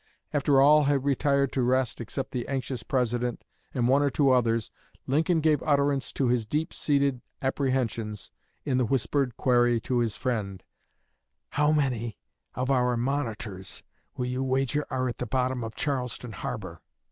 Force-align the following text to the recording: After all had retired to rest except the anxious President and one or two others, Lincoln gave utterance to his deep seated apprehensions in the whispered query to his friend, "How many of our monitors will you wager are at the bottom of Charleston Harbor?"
After 0.33 0.59
all 0.59 0.85
had 0.85 1.05
retired 1.05 1.51
to 1.51 1.61
rest 1.61 2.01
except 2.01 2.31
the 2.31 2.47
anxious 2.47 2.81
President 2.81 3.43
and 3.71 3.87
one 3.87 4.01
or 4.01 4.09
two 4.09 4.31
others, 4.31 4.71
Lincoln 5.05 5.41
gave 5.41 5.61
utterance 5.61 6.11
to 6.13 6.27
his 6.27 6.47
deep 6.47 6.73
seated 6.73 7.21
apprehensions 7.39 8.31
in 8.65 8.79
the 8.79 8.85
whispered 8.85 9.37
query 9.37 9.79
to 9.81 9.99
his 9.99 10.17
friend, 10.17 10.63
"How 11.51 11.71
many 11.71 12.17
of 12.55 12.71
our 12.71 12.97
monitors 12.97 13.83
will 14.17 14.25
you 14.25 14.43
wager 14.43 14.87
are 14.89 15.07
at 15.07 15.19
the 15.19 15.27
bottom 15.27 15.63
of 15.63 15.75
Charleston 15.75 16.31
Harbor?" 16.31 16.81